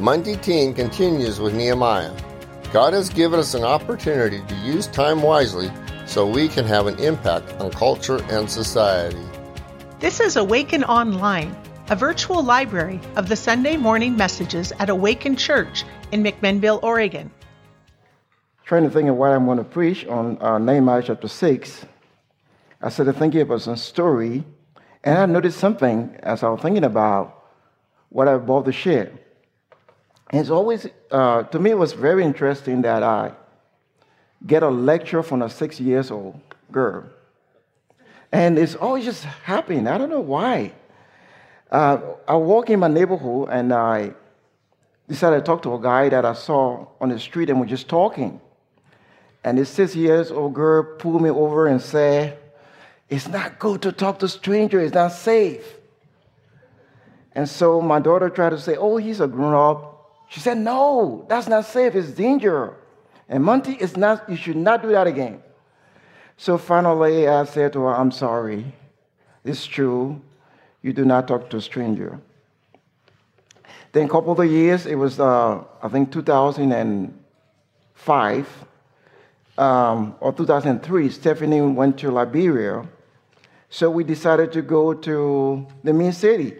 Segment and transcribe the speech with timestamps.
[0.00, 2.14] Munty Teahn continues with Nehemiah.
[2.72, 5.72] God has given us an opportunity to use time wisely
[6.06, 9.20] so we can have an impact on culture and society.
[9.98, 11.52] This is Awaken Online,
[11.90, 17.32] a virtual library of the Sunday morning messages at Awaken Church in McMinnville, Oregon.
[18.66, 21.86] Trying to think of what I'm going to preach on uh, Nehemiah chapter 6.
[22.80, 24.44] I started thinking about some story,
[25.02, 27.46] and I noticed something as I was thinking about
[28.10, 29.10] what I'm about to share.
[30.32, 33.32] It's always, uh, to me, it was very interesting that I
[34.46, 37.04] get a lecture from a six years old girl.
[38.30, 39.86] And it's always just happening.
[39.86, 40.72] I don't know why.
[41.70, 44.12] Uh, I walk in my neighborhood and I
[45.08, 47.88] decided to talk to a guy that I saw on the street and we're just
[47.88, 48.40] talking.
[49.44, 52.38] And this six years old girl pulled me over and said,
[53.08, 55.64] It's not good to talk to strangers, it's not safe.
[57.32, 59.97] And so my daughter tried to say, Oh, he's a grown up.
[60.28, 62.74] She said, No, that's not safe, it's danger.
[63.28, 65.42] And Munty, it's not, you should not do that again.
[66.36, 68.72] So finally, I said to her, I'm sorry.
[69.44, 70.20] It's true.
[70.82, 72.20] You do not talk to a stranger.
[73.92, 78.66] Then a couple of years, it was, uh, I think, 2005
[79.58, 82.86] um, or 2003, Stephanie went to Liberia.
[83.70, 86.56] So we decided to go to the main city.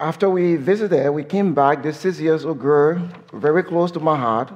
[0.00, 1.82] After we visited, we came back.
[1.82, 4.50] This six years old girl, very close to my heart,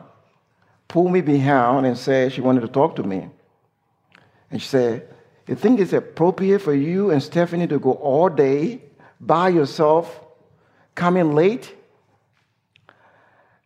[0.89, 3.29] pulled me behind and said she wanted to talk to me.
[4.51, 5.07] And she said,
[5.47, 8.81] You think it's appropriate for you and Stephanie to go all day
[9.21, 10.19] by yourself,
[10.95, 11.75] coming late?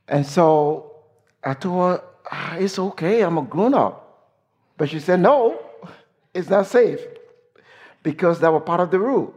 [0.09, 0.97] And so
[1.45, 4.33] I told her, ah, It's okay, I'm a grown up.
[4.77, 5.63] But she said, No,
[6.35, 7.01] it's not safe
[8.03, 9.33] because that was part of the rule.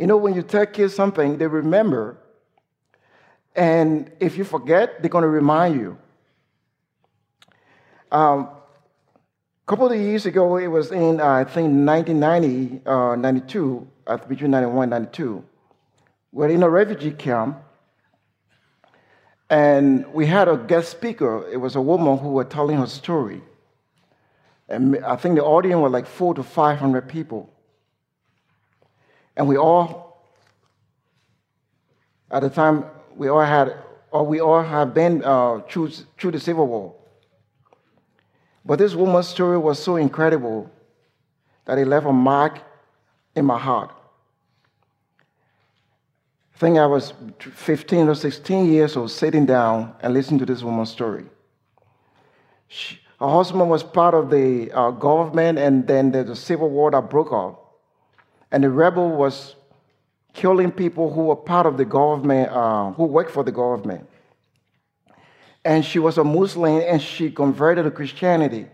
[0.00, 2.16] You know, when you tell kids something, they remember.
[3.54, 5.98] And if you forget, they're going to remind you.
[8.10, 13.86] Um, a couple of years ago, it was in, uh, I think, 1990, uh, 92,
[14.06, 15.44] uh, between 91 and 92.
[16.32, 17.62] We're in a refugee camp,
[19.50, 21.46] and we had a guest speaker.
[21.52, 23.42] It was a woman who was telling her story.
[24.66, 27.50] And I think the audience was like four to 500 people.
[29.36, 30.22] And we all,
[32.30, 32.84] at the time,
[33.16, 33.76] we all had,
[34.10, 36.94] or we all have been uh, through, through the Civil War.
[38.64, 40.70] But this woman's story was so incredible
[41.64, 42.60] that it left a mark
[43.34, 43.90] in my heart.
[46.54, 50.62] I think I was 15 or 16 years old, sitting down and listening to this
[50.62, 51.24] woman's story.
[52.68, 57.10] She, her husband was part of the uh, government, and then the civil war that
[57.10, 57.69] broke out.
[58.52, 59.54] And the rebel was
[60.32, 64.06] killing people who were part of the government, uh, who worked for the government
[65.64, 68.66] and she was a Muslim and she converted to Christianity.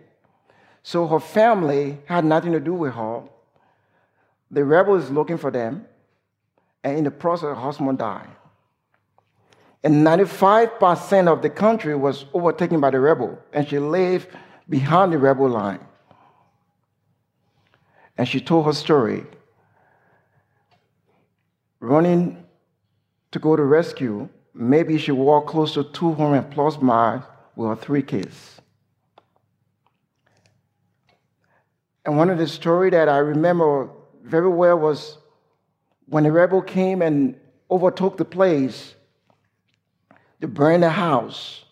[0.83, 3.23] So her family had nothing to do with her.
[4.51, 5.85] The rebel is looking for them,
[6.85, 8.29] and in the process, her husband died.
[9.83, 14.29] And 95% of the country was overtaken by the rebel, and she lived
[14.69, 15.81] behind the rebel line.
[18.17, 19.27] And she told her story
[21.87, 22.45] running
[23.33, 27.23] to go to rescue maybe she walked close to 200 plus miles
[27.55, 28.61] with her three kids.
[32.05, 33.91] And one of the stories that I remember
[34.23, 35.19] very well was
[36.07, 37.37] when the rebel came and
[37.71, 38.95] overtook the place
[40.41, 41.65] to burn the house.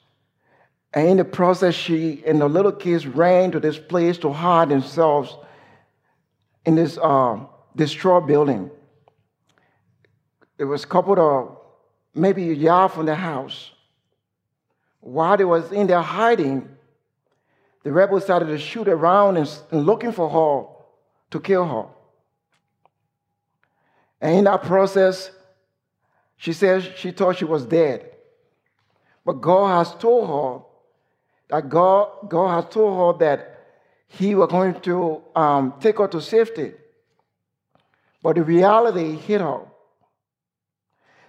[0.92, 4.68] And in the process, she and the little kids ran to this place to hide
[4.68, 5.36] themselves
[6.66, 7.38] in this uh,
[7.76, 8.70] destroyed building.
[10.58, 11.58] It was coupled of
[12.14, 13.70] maybe a yard from the house.
[15.00, 16.68] While they was in there hiding,
[17.82, 20.68] the rebels started to shoot around and, and looking for her
[21.30, 21.86] to kill her.
[24.20, 25.30] And in that process,
[26.36, 28.10] she says she thought she was dead.
[29.24, 30.64] But God has told her
[31.48, 33.58] that God, God has told her that
[34.08, 36.72] He was going to um, take her to safety.
[38.22, 39.60] But the reality hit her.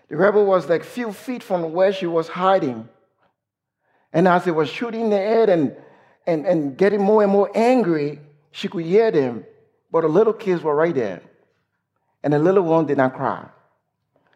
[0.07, 2.87] The rebel was like few feet from where she was hiding.
[4.13, 5.75] And as they was shooting the air and,
[6.27, 8.19] and, and getting more and more angry,
[8.51, 9.45] she could hear them.
[9.91, 11.21] But the little kids were right there.
[12.23, 13.47] And the little one did not cry.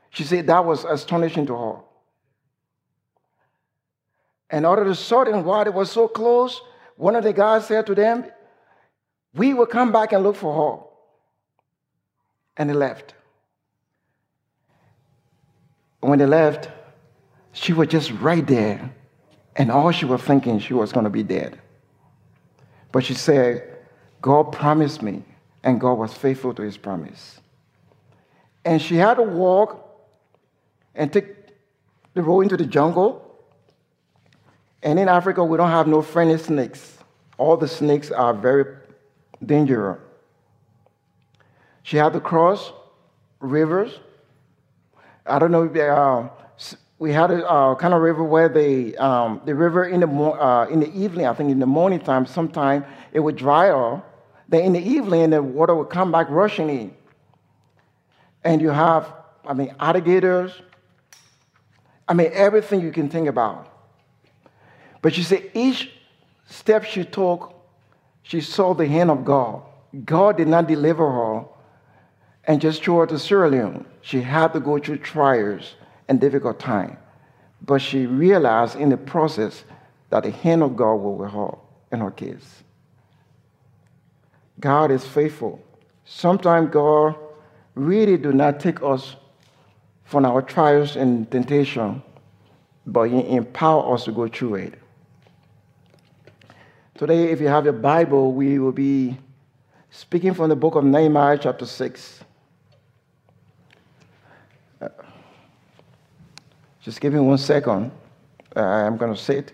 [0.09, 1.75] She said that was astonishing to her.
[4.49, 6.59] And all of a sudden, while they were so close,
[6.95, 8.25] one of the guys said to them,
[9.33, 10.83] We will come back and look for her.
[12.57, 13.13] And they left.
[16.01, 16.69] When they left,
[17.51, 18.93] she was just right there.
[19.55, 21.59] And all she was thinking, she was going to be dead.
[22.91, 23.77] But she said,
[24.21, 25.23] God promised me,
[25.63, 27.39] and God was faithful to his promise.
[28.63, 29.85] And she had to walk
[30.95, 31.35] and take
[32.13, 33.25] the road into the jungle.
[34.81, 36.97] And in Africa, we don't have no friendly snakes.
[37.37, 38.77] All the snakes are very
[39.45, 39.99] dangerous.
[41.83, 42.71] She had to cross
[43.39, 43.99] rivers.
[45.29, 46.29] I don't know uh,
[46.99, 50.67] we had a uh, kind of river where the, um, the river in the, uh,
[50.69, 54.05] in the evening, I think in the morning time, sometime it would dry up.
[54.49, 56.93] Then in the evening, the water would come back rushing in.
[58.43, 59.13] And you have,
[59.45, 60.51] I mean, alligators.
[62.07, 63.71] I mean, everything you can think about.
[65.01, 65.91] But she said each
[66.47, 67.53] step she took,
[68.23, 69.61] she saw the hand of God.
[70.03, 71.45] God did not deliver her
[72.49, 73.85] and just her to Sierra Leone.
[74.01, 75.75] She had to go through trials
[76.07, 76.97] and difficult time.
[77.61, 79.63] But she realized in the process
[80.09, 81.55] that the hand of God was with her
[81.91, 82.63] and her kids.
[84.59, 85.63] God is faithful.
[86.05, 87.15] Sometimes God
[87.75, 89.15] really do not take us
[90.05, 92.01] from our trials and temptation,
[92.87, 94.73] but He empower us to go through it.
[96.95, 99.19] Today, if you have your Bible, we will be
[99.91, 102.23] speaking from the book of Nehemiah, chapter 6.
[106.81, 107.91] Just give me one second.
[108.55, 109.53] Uh, I'm going to sit.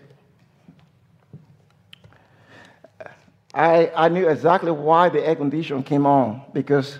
[3.52, 6.98] I, I knew exactly why the air condition came on because,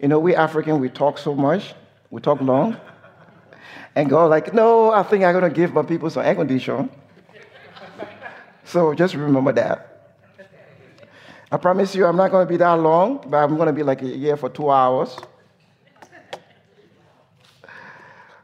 [0.00, 1.74] you know, we African, we talk so much,
[2.10, 2.76] we talk long.
[3.94, 6.88] And God, like, no, I think I'm going to give my people some air condition.
[8.64, 9.88] so just remember that.
[11.50, 13.82] I promise you, I'm not going to be that long, but I'm going to be
[13.82, 15.18] like a year for two hours.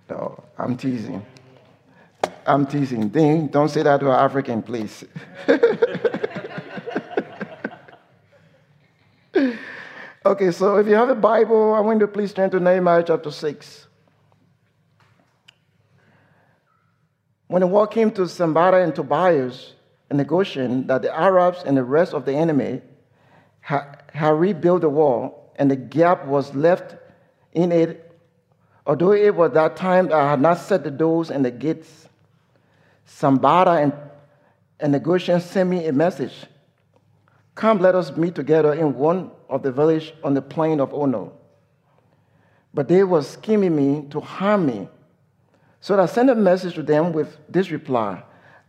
[0.09, 1.25] No, I'm teasing.
[2.47, 3.09] I'm teasing.
[3.09, 5.05] Ding, don't say that to an African, please.
[10.29, 13.03] Okay, so if you have a Bible, I want you to please turn to Nehemiah
[13.03, 13.87] chapter 6.
[17.47, 19.73] When the war came to Sanballat and Tobias
[20.11, 22.83] and negotiating that the Arabs and the rest of the enemy
[23.61, 26.97] had rebuilt the wall and the gap was left
[27.55, 28.08] in it,
[28.89, 32.09] although it was that time I had not set the doors and the gates,
[33.07, 33.93] Sambara and,
[34.81, 36.47] and negotiation sent me a message.
[37.55, 41.33] Come, let us meet together in one of the village on the plain of Ono.
[42.73, 44.89] But they were scheming me to harm me.
[45.81, 48.23] So I sent a message to them with this reply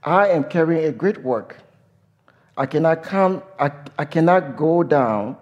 [0.04, 1.57] I am carrying a great work.
[2.57, 5.38] I cannot come, I, I cannot go down.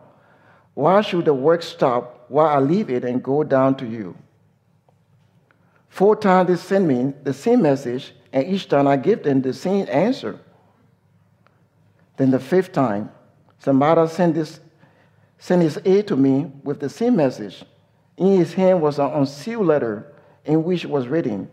[0.74, 4.16] Why should the work stop while I leave it and go down to you?
[5.90, 9.54] Four times they send me the same message, and each time I give them the
[9.54, 10.40] same answer.
[12.18, 13.12] Then the fifth time,
[13.60, 14.60] Sanballat sent this
[15.40, 17.64] sent his aide to me with the same message.
[18.18, 20.12] In his hand was an unsealed letter
[20.46, 21.50] in which was written,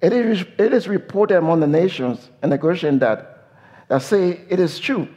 [0.00, 3.46] It is, it is reported among the nations and the Geshem that,
[3.88, 5.08] that say, It is true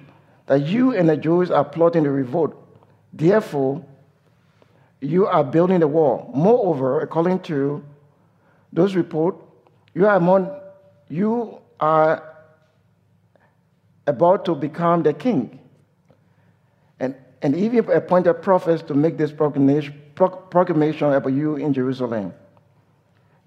[0.46, 2.56] that you and the Jews are plotting a revolt.
[3.12, 3.84] Therefore,
[5.00, 6.32] you are building the wall.
[6.36, 7.84] Moreover, according to
[8.74, 9.36] those report,
[9.94, 10.50] you are among,
[11.08, 12.36] you are
[14.08, 15.60] about to become the king
[17.00, 22.34] and and even appointed prophets to make this proclamation about you in Jerusalem.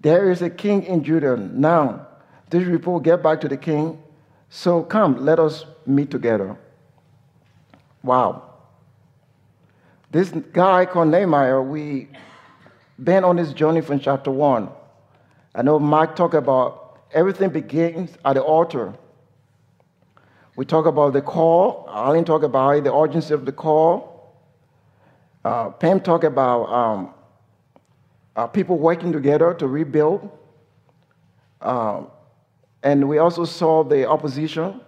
[0.00, 1.37] There is a king in Judah.
[1.37, 2.06] Now,
[2.50, 4.02] this report get back to the king.
[4.49, 6.56] So come, let us meet together.
[8.02, 8.42] Wow.
[10.12, 12.09] This guy called Nehemiah, we
[13.02, 14.68] been on this journey from chapter one.
[15.57, 18.93] I know Mike talked about everything begins at the altar.
[20.55, 21.89] We talk about the call.
[21.91, 24.37] Alan talk about the urgency of the call.
[25.43, 27.15] Uh, Pam talked about um,
[28.37, 30.31] uh, people working together to rebuild.
[31.63, 32.09] Um,
[32.83, 34.83] and we also saw the opposition.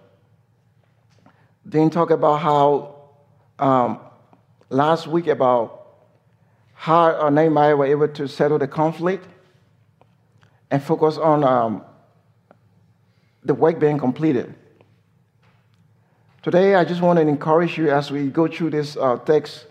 [1.65, 3.09] Then talk about how
[3.57, 3.99] um,
[4.69, 5.87] last week about
[6.73, 9.25] how Nehemiah were able to settle the conflict
[10.71, 11.83] and focus on um,
[13.43, 14.53] the work being completed.
[16.41, 19.65] Today, I just want to encourage you as we go through this uh, text.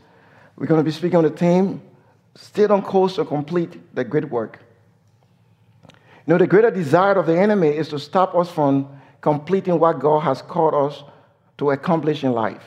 [0.57, 1.83] We're going to be speaking on the theme
[2.39, 4.61] still on course to complete the great work.
[5.89, 8.89] You know, the greater desire of the enemy is to stop us from
[9.21, 11.03] completing what God has called us
[11.59, 12.63] to accomplish in life.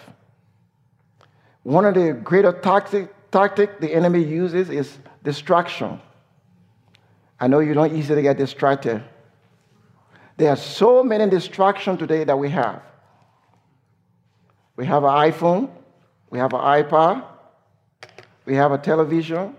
[1.63, 6.01] One of the greater tactic, tactic the enemy uses is distraction.
[7.41, 9.03] I know you don't easily get distracted.
[10.37, 12.83] There are so many distractions today that we have.
[14.75, 15.71] We have an iPhone,
[16.29, 17.25] we have an iPad,
[18.45, 19.55] we have a television,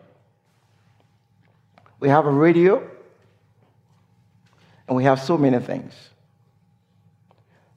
[1.98, 2.88] we have a radio,
[4.86, 5.92] and we have so many things.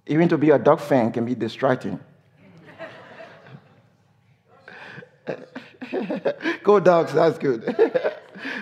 [0.05, 2.00] Even to be a dog fan can be distracting.
[6.63, 8.13] go dogs, that's good.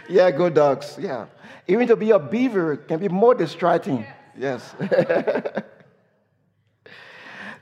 [0.09, 1.25] yeah, go dogs, yeah.
[1.67, 4.05] Even to be a beaver can be more distracting.
[4.37, 4.75] Yes.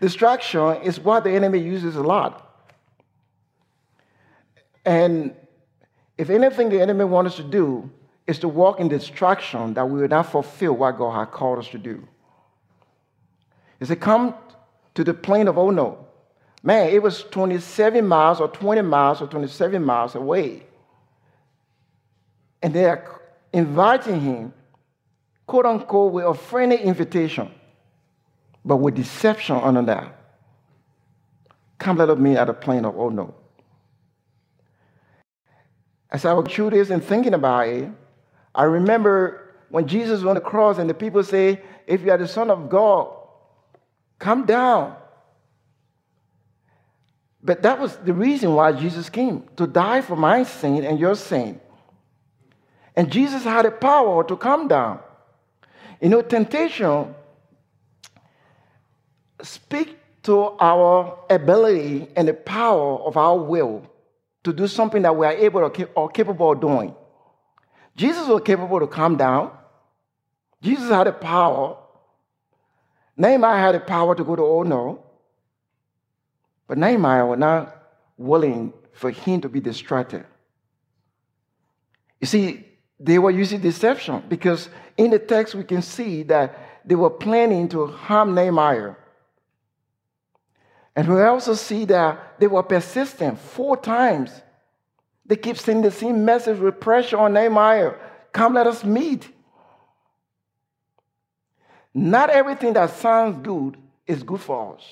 [0.01, 2.48] Distraction is what the enemy uses a lot.
[4.84, 5.36] And
[6.18, 7.89] if anything the enemy wants us to do
[8.25, 11.68] is to walk in distraction that we will not fulfill what God has called us
[11.70, 12.08] to do.
[13.80, 14.36] Is to come
[14.96, 16.08] to the plain of Ono.
[16.63, 20.63] Man, it was 27 miles or 20 miles or 27 miles away.
[22.62, 23.22] And they are
[23.53, 24.53] inviting him,
[25.48, 27.51] quote unquote, with a friendly invitation,
[28.63, 30.18] but with deception under that.
[31.77, 33.34] Come let me at the plain of Ono
[36.12, 37.89] As I was through this and thinking about it,
[38.53, 42.18] I remember when Jesus was on the cross and the people say, If you are
[42.18, 43.15] the Son of God,
[44.20, 44.98] come down.
[47.41, 51.15] But that was the reason why Jesus came to die for my sin and your
[51.15, 51.60] sin.
[52.95, 55.00] And Jesus had the power to come down.
[56.01, 57.15] You know, temptation
[59.41, 63.88] speak to our ability and the power of our will
[64.43, 66.95] to do something that we are able or capable of doing.
[67.95, 69.51] Jesus was capable to come down.
[70.62, 71.77] Jesus had the power.
[73.17, 75.03] Nehemiah had the power to go to Ono.
[76.67, 77.75] But Nehemiah was not
[78.17, 80.25] willing for him to be distracted.
[82.19, 82.65] You see,
[83.03, 87.67] they were using deception because in the text we can see that they were planning
[87.70, 88.96] to harm Nehemiah.
[90.96, 94.31] And we also see that they were persistent four times.
[95.25, 97.93] They keep sending the same message with pressure on Nehemiah
[98.31, 99.29] come, let us meet.
[101.93, 103.77] Not everything that sounds good
[104.08, 104.84] is good for us.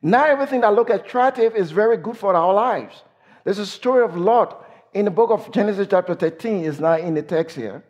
[0.00, 3.02] Not everything that looks attractive is very good for our lives.
[3.44, 4.61] There's a story of Lot
[4.92, 7.82] in the book of Genesis, chapter 13, is not in the text here.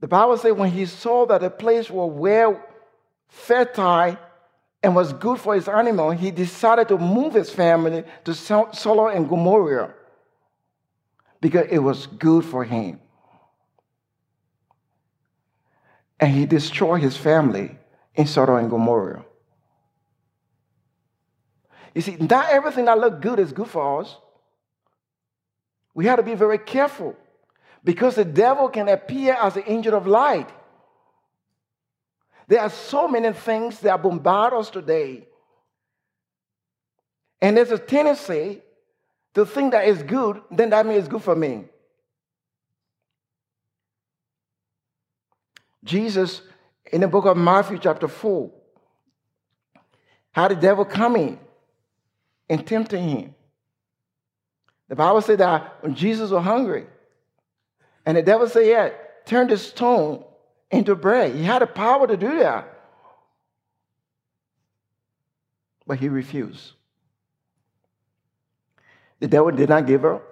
[0.00, 2.62] The Bible says when he saw that the place was well
[3.28, 4.16] fertile
[4.82, 9.28] and was good for his animal, he decided to move his family to Sodom and
[9.28, 9.94] Gomorrah
[11.40, 13.00] because it was good for him.
[16.20, 17.76] And he destroyed his family
[18.14, 19.24] in Sodom and Gomorrah.
[21.98, 24.16] You see, not everything that looks good is good for us.
[25.94, 27.16] We have to be very careful
[27.82, 30.48] because the devil can appear as an angel of light.
[32.46, 35.26] There are so many things that bombard us today.
[37.42, 38.62] And there's a tendency
[39.34, 41.64] to think that it's good, then that means it's good for me.
[45.82, 46.42] Jesus,
[46.92, 48.52] in the book of Matthew, chapter 4,
[50.30, 51.40] how the devil coming
[52.48, 53.34] and tempting him.
[54.88, 56.86] The Bible said that when Jesus was hungry,
[58.06, 58.90] and the devil said, Yeah,
[59.26, 60.24] turn the stone
[60.70, 61.34] into bread.
[61.34, 62.74] He had the power to do that.
[65.86, 66.72] But he refused.
[69.20, 70.22] The devil did not give up.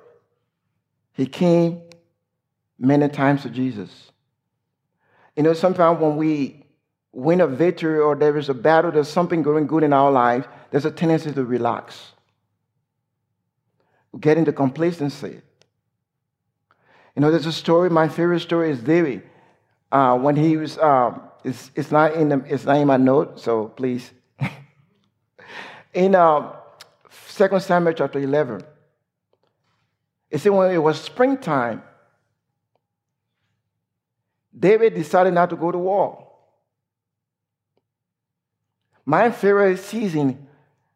[1.12, 1.82] He came
[2.78, 4.11] many times to Jesus.
[5.35, 6.65] You know, sometimes when we
[7.16, 10.46] win a victory or there is a battle, there's something going good in our life,
[10.70, 12.12] there's a tendency to relax.
[14.20, 15.40] Get into complacency.
[17.14, 19.23] You know, there's a story, my favorite story is David.
[19.90, 23.40] Uh, when he was, um, it's, it's, not in the, it's not in my note,
[23.40, 24.11] so please.
[25.94, 26.52] in uh,
[27.35, 28.62] 2 Samuel chapter 11,
[30.30, 31.82] it said when it was springtime,
[34.58, 36.25] David decided not to go to war.
[39.07, 40.49] My favorite season,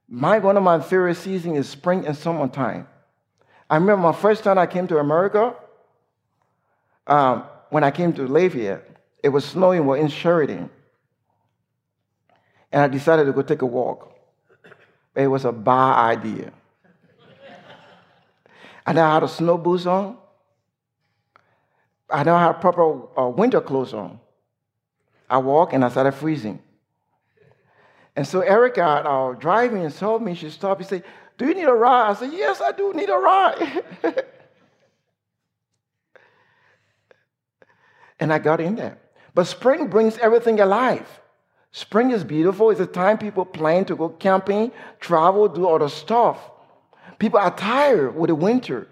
[0.08, 2.88] my one of my favorite seasons is spring and summertime.
[3.70, 5.54] I remember my first time I came to America,
[7.06, 8.84] um, when I came to Lafayette,
[9.22, 10.68] it was snowing, we're in Sheridan.
[12.72, 14.12] And I decided to go take a walk.
[15.14, 16.52] It was a bad idea.
[18.86, 20.16] I now had a snow boots on.
[22.08, 24.18] I don't have proper uh, winter clothes on.
[25.28, 26.60] I walk and I started freezing.
[28.16, 30.80] And so Eric got uh, driving and told me, she stopped.
[30.80, 31.04] He said,
[31.38, 32.10] Do you need a ride?
[32.10, 33.84] I said, Yes, I do need a ride.
[38.20, 38.98] and I got in there.
[39.34, 41.06] But spring brings everything alive.
[41.72, 42.70] Spring is beautiful.
[42.70, 46.50] It's a time people plan to go camping, travel, do all the stuff.
[47.20, 48.88] People are tired with the winter.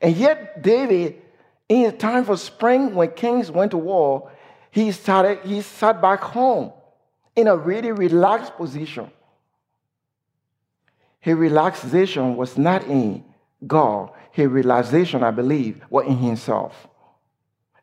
[0.00, 1.22] And yet, David,
[1.68, 4.32] in the time for spring, when kings went to war,
[4.72, 6.72] he started, he sat back home
[7.36, 9.10] in a really relaxed position.
[11.20, 13.24] His relaxation was not in
[13.66, 14.10] God.
[14.30, 16.86] His relaxation, I believe, was in himself.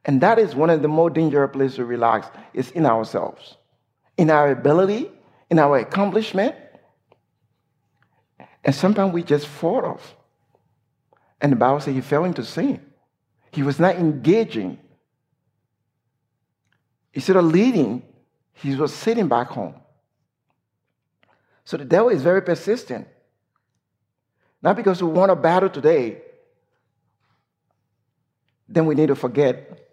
[0.05, 3.57] And that is one of the more dangerous places to relax is in ourselves,
[4.17, 5.11] in our ability,
[5.49, 6.55] in our accomplishment.
[8.63, 10.15] And sometimes we just fall off.
[11.39, 12.79] And the Bible says he fell into sin.
[13.51, 14.77] He was not engaging.
[17.13, 18.03] Instead of leading,
[18.53, 19.75] he was sitting back home.
[21.65, 23.07] So the devil is very persistent.
[24.61, 26.21] Not because we want a battle today,
[28.67, 29.89] then we need to forget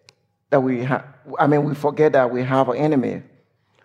[0.51, 1.05] that we have,
[1.39, 3.23] I mean, we forget that we have an enemy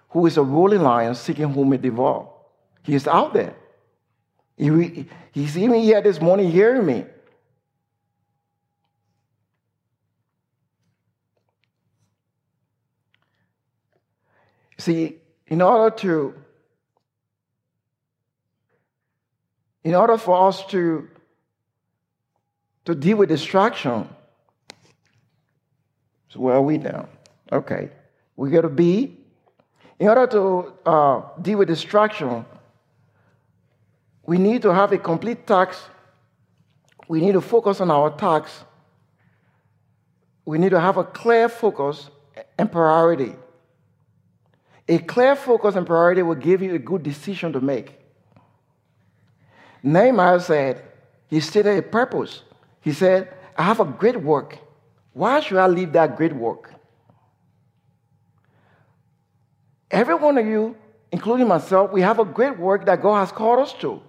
[0.09, 2.29] who is a ruling lion seeking whom he devour.
[2.83, 3.55] He is out there.
[4.55, 7.05] He, he's even here this morning hearing me.
[14.83, 15.15] See,
[15.47, 16.33] in order to
[19.81, 21.07] in order for us to
[22.83, 24.09] to deal with distraction,
[26.27, 27.07] so where are we now?
[27.49, 27.91] Okay.
[28.35, 29.15] We got to be,
[29.99, 32.45] in order to uh, deal with distraction,
[34.25, 35.81] we need to have a complete task.
[37.07, 38.65] We need to focus on our task.
[40.43, 42.09] We need to have a clear focus
[42.57, 43.35] and priority.
[44.87, 47.99] A clear focus and priority will give you a good decision to make.
[49.81, 50.83] Nehemiah said,
[51.27, 52.43] he stated a purpose.
[52.81, 54.59] He said, I have a great work
[55.13, 56.73] why should I leave that great work?
[59.91, 60.75] Every one of you,
[61.11, 64.01] including myself, we have a great work that God has called us to.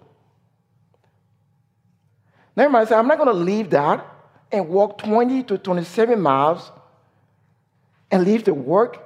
[2.57, 4.07] Never said, I'm not going to leave that
[4.51, 6.73] and walk 20 to 27 miles
[8.11, 9.03] and leave the work.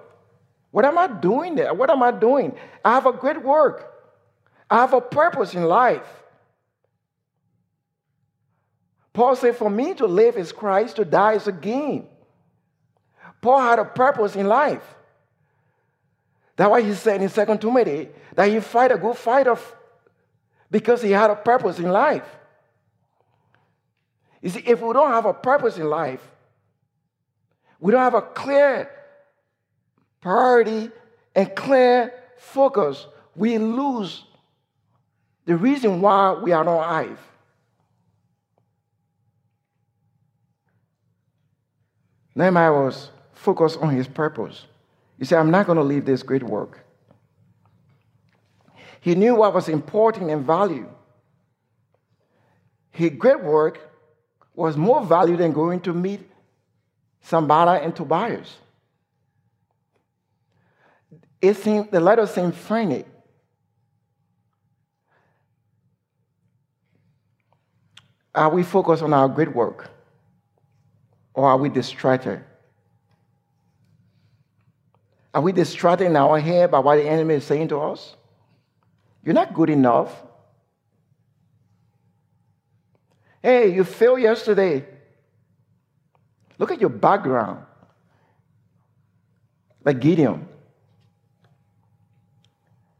[0.70, 1.72] What am I doing there?
[1.72, 2.54] What am I doing?
[2.85, 3.94] I have a great work.
[4.70, 6.07] I have a purpose in life.
[9.12, 12.07] Paul said, For me to live is Christ, to die is a gain.
[13.40, 14.83] Paul had a purpose in life.
[16.57, 19.74] That's why he said in 2 Timothy that he fight a good fight of
[20.70, 22.28] because he had a purpose in life.
[24.42, 26.20] You see, if we don't have a purpose in life,
[27.81, 28.90] we don't have a clear
[30.20, 30.90] priority
[31.35, 34.24] and clear focus, we lose
[35.44, 37.18] the reason why we are not alive.
[42.35, 44.66] Nehemiah was focused on his purpose.
[45.18, 46.85] He said, I'm not going to leave this great work.
[49.00, 50.88] He knew what was important and value.
[52.90, 53.81] His great work
[54.54, 56.28] was more value than going to meet
[57.22, 58.59] Sanballat and Tobias.
[61.40, 63.07] It seemed, the letter seemed frantic.
[68.35, 69.90] Are we focused on our great work?
[71.35, 72.44] Or are we distracted?
[75.33, 78.16] Are we distracted in our head by what the enemy is saying to us?
[79.24, 80.14] You're not good enough.
[83.42, 84.85] Hey, you failed yesterday.
[86.59, 87.64] Look at your background.
[89.85, 90.47] Like Gideon.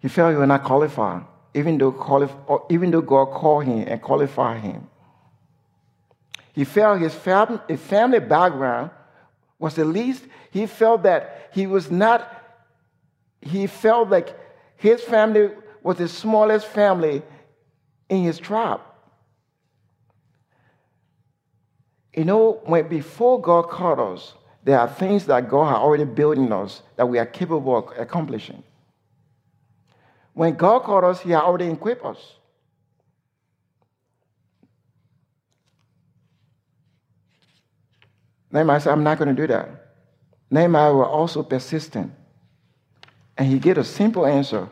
[0.01, 4.61] He felt he was not qualified, even though, even though God called him and qualified
[4.61, 4.89] him.
[6.53, 8.91] He felt his fam- family background
[9.59, 10.25] was the least.
[10.51, 12.29] He felt that he was not,
[13.41, 14.37] he felt like
[14.77, 15.51] his family
[15.83, 17.23] was the smallest family
[18.09, 18.81] in his tribe.
[22.15, 24.35] You know, when before God called us,
[24.65, 27.99] there are things that God had already built in us that we are capable of
[27.99, 28.63] accomplishing.
[30.39, 32.35] When God called us, He already equipped us.
[38.53, 39.69] Nehemiah said, I'm not going to do that.
[40.49, 42.13] Nehemiah was also persistent.
[43.37, 44.69] And he gave a simple answer.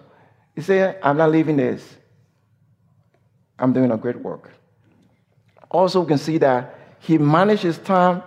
[0.55, 1.97] He said, I'm not leaving this.
[3.59, 4.53] I'm doing a great work.
[5.69, 8.23] Also, we can see that he managed his time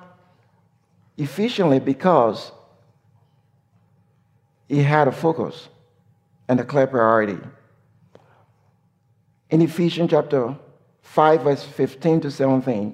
[1.17, 2.51] efficiently because
[4.67, 5.69] he had a focus
[6.49, 7.37] and a clear priority.
[9.49, 10.57] In Ephesians chapter
[11.03, 12.93] 5, verse 15 to 17,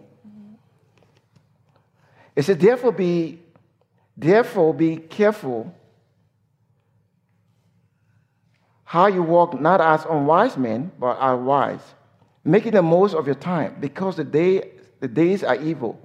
[2.36, 3.40] it says, therefore be
[4.18, 5.74] Therefore, be careful
[8.84, 11.82] how you walk, not as unwise men, but as wise,
[12.44, 16.00] making the most of your time, because the, day, the days are evil.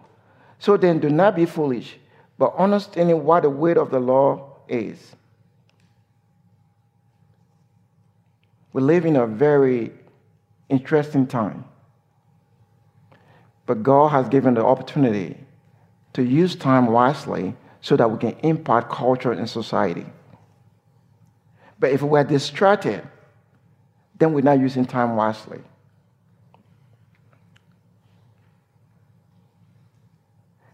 [0.58, 1.98] So then, do not be foolish,
[2.36, 5.14] but understanding what the weight of the law is.
[8.72, 9.92] We live in a very
[10.68, 11.64] interesting time.
[13.66, 15.36] But God has given the opportunity
[16.12, 20.06] to use time wisely so that we can impact culture and society.
[21.78, 23.06] But if we're distracted,
[24.18, 25.60] then we're not using time wisely.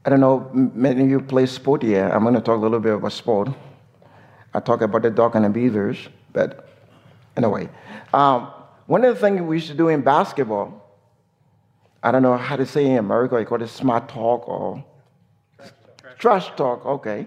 [0.04, 2.08] I don't know, many of you play sport here.
[2.08, 3.48] I'm going to talk a little bit about sport.
[4.54, 6.65] I talk about the dog and the beavers, but
[7.36, 7.68] anyway.
[8.12, 8.52] Um,
[8.86, 10.82] one of the things we used to do in basketball,
[12.02, 14.84] I don't know how to say in America, you call it smart talk or
[16.18, 17.26] trash talk, okay.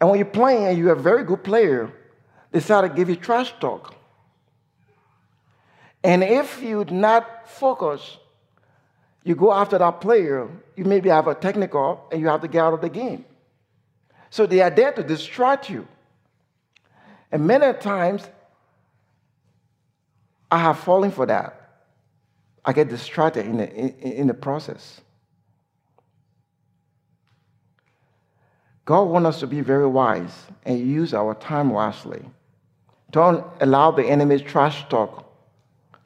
[0.00, 1.92] And when you're playing and you're a very good player,
[2.50, 3.94] they start to give you trash talk.
[6.04, 8.18] And if you do not focus,
[9.24, 12.62] you go after that player, you maybe have a technical and you have to get
[12.62, 13.24] out of the game.
[14.30, 15.86] So they are there to distract you.
[17.30, 18.28] And many times,
[20.52, 21.58] I have fallen for that.
[22.62, 25.00] I get distracted in the, in, in the process.
[28.84, 32.22] God wants us to be very wise and use our time wisely.
[33.10, 35.24] Don't allow the enemy's trash talk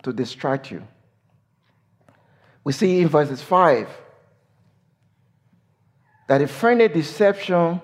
[0.04, 0.86] to distract you.
[2.62, 3.88] We see in verses 5
[6.28, 7.80] that a friendly deception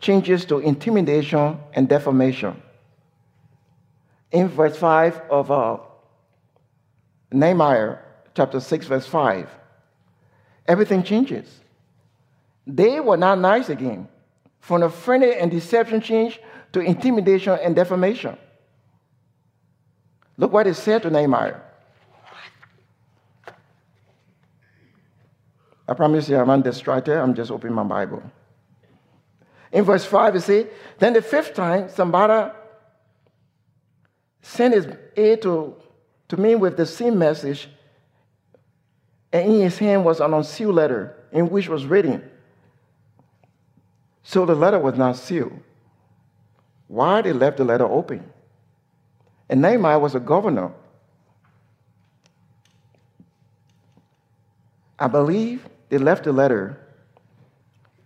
[0.00, 2.62] changes to intimidation and defamation.
[4.32, 5.76] In verse 5 of uh,
[7.32, 7.96] Nehemiah,
[8.34, 9.48] chapter 6, verse 5,
[10.66, 11.60] everything changes.
[12.66, 14.08] They were not nice again.
[14.60, 16.40] From a friendly and deception change
[16.72, 18.36] to intimidation and defamation.
[20.36, 21.56] Look what it said to Nehemiah.
[25.88, 27.16] I promise you, I'm not distracted.
[27.16, 28.22] I'm just opening my Bible.
[29.72, 30.66] In verse 5, you see,
[30.98, 32.52] then the fifth time, somebody
[34.42, 35.76] sent his aid to,
[36.28, 37.68] to me with the same message,
[39.32, 42.22] and in his hand was an unsealed letter in which was written.
[44.22, 45.58] So the letter was not sealed.
[46.88, 48.28] Why they left the letter open?
[49.48, 50.72] And Nehemiah was a governor.
[54.98, 56.80] I believe they left the letter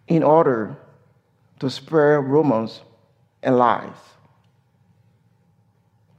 [0.08, 0.76] in order
[1.60, 2.80] to spare rumors
[3.42, 3.96] and lies.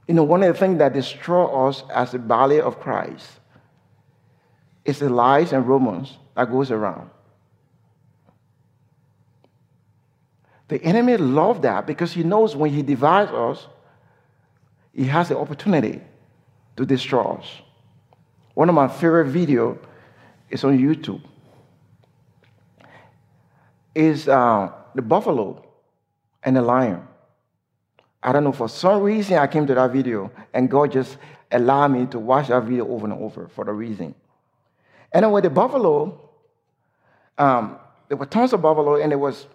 [0.06, 3.26] You know, one of the things that destroy us as the body of Christ
[4.84, 7.10] is the lies and rumors that goes around.
[10.68, 13.66] The enemy loves that because he knows when he divides us,
[14.94, 16.00] he has the opportunity
[16.76, 17.46] to destroy us.
[18.54, 19.78] One of my favorite videos
[20.50, 21.22] is on YouTube.
[23.94, 25.64] Is uh, the buffalo
[26.42, 27.06] and the lion.
[28.22, 31.18] I don't know, for some reason I came to that video and God just
[31.50, 34.14] allowed me to watch that video over and over for the reason.
[35.12, 36.30] And then with the buffalo,
[37.36, 39.46] um, there were tons of buffalo and it was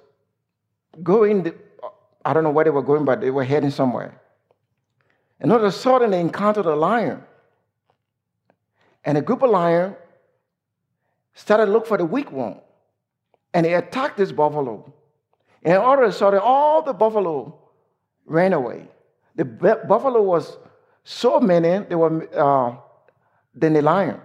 [1.02, 1.56] going, the,
[2.26, 4.20] I don't know where they were going, but they were heading somewhere.
[5.40, 7.24] And all of a sudden, they encountered a lion.
[9.06, 9.96] And a group of lions
[11.36, 12.60] started to look for the weak one.
[13.54, 14.92] And they attacked this buffalo.
[15.64, 17.58] And all of a sudden, all the buffalo
[18.28, 18.88] ran away.
[19.36, 20.58] The buffalo was
[21.04, 22.76] so many, they were uh,
[23.56, 24.20] than the lion.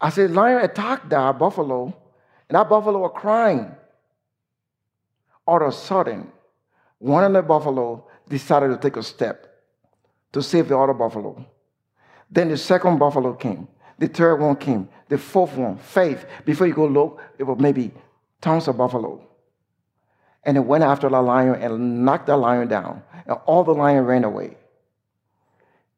[0.00, 1.94] As the lion attacked that buffalo,
[2.48, 3.74] and that buffalo was crying.
[5.46, 6.30] All of a sudden,
[6.98, 9.62] one of the buffalo decided to take a step
[10.32, 11.44] to save the other buffalo.
[12.30, 13.68] Then the second buffalo came.
[13.98, 14.88] The third one came.
[15.08, 16.26] The fourth one, faith.
[16.44, 17.92] Before you go look, it was maybe
[18.40, 19.22] tons of buffalo.
[20.44, 23.02] And it went after the lion and knocked the lion down.
[23.26, 24.56] And all the lion ran away.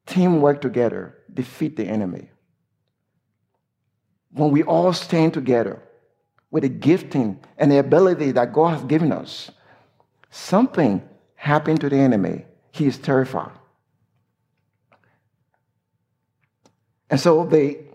[0.06, 2.30] Teamwork together defeat the enemy.
[4.32, 5.82] When we all stand together
[6.50, 9.50] with the gifting and the ability that God has given us,
[10.30, 11.02] something
[11.34, 12.44] happened to the enemy.
[12.72, 13.52] He is terrified.
[17.08, 17.86] And so they,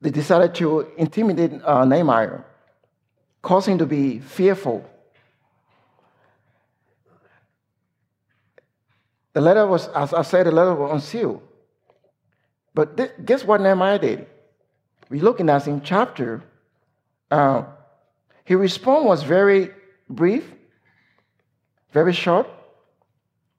[0.00, 2.40] they decided to intimidate uh, Nehemiah,
[3.42, 4.88] cause him to be fearful.
[9.32, 11.42] The letter was, as I said, the letter was unsealed.
[12.74, 14.26] But guess what Nehemiah did?
[15.08, 16.42] We look in that same chapter,
[17.30, 17.64] uh,
[18.44, 19.70] His response was very
[20.08, 20.50] brief,
[21.92, 22.48] very short,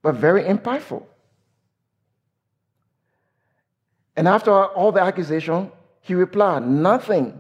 [0.02, 1.04] but very impactful.
[4.16, 7.40] And after all the accusation, he replied, Nothing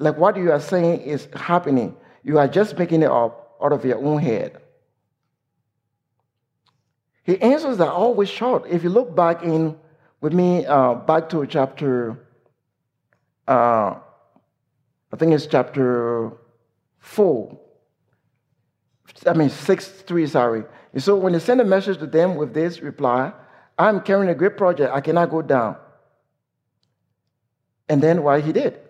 [0.00, 1.94] like what you are saying is happening.
[2.24, 4.60] You are just making it up out of your own head.
[7.22, 8.66] His answers are always short.
[8.66, 9.76] If you look back in
[10.22, 12.18] with me, uh, back to chapter,
[13.46, 13.98] uh,
[15.12, 16.32] I think it's chapter
[16.98, 17.60] four.
[19.26, 20.26] I mean six three.
[20.26, 20.64] Sorry.
[20.94, 23.32] And so when they send a message to them with this reply,
[23.78, 24.94] I'm carrying a great project.
[24.94, 25.76] I cannot go down.
[27.86, 28.80] And then what he did?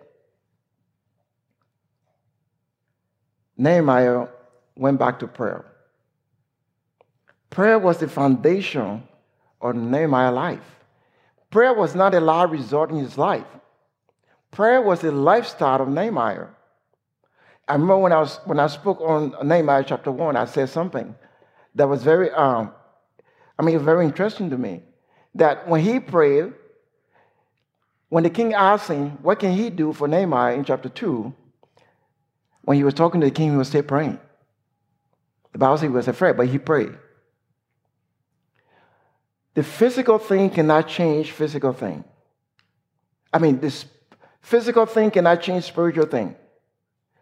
[3.61, 4.27] Nehemiah
[4.75, 5.67] went back to prayer.
[7.51, 9.03] Prayer was the foundation
[9.61, 10.77] of Nehemiah's life.
[11.51, 13.45] Prayer was not a last resort in his life.
[14.51, 16.47] Prayer was the lifestyle of Nehemiah.
[17.69, 21.15] I remember when I, was, when I spoke on Nehemiah chapter 1, I said something
[21.75, 22.73] that was very, um,
[23.59, 24.81] I mean, very interesting to me.
[25.35, 26.55] That when he prayed,
[28.09, 31.35] when the king asked him, What can he do for Nehemiah in chapter 2?
[32.63, 34.19] When he was talking to the king, he was still praying.
[35.53, 36.93] The Bible says he was afraid, but he prayed.
[39.55, 42.05] The physical thing cannot change physical thing.
[43.33, 43.85] I mean, this
[44.41, 46.37] physical thing cannot change spiritual thing,